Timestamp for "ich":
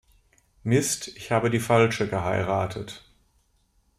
1.09-1.31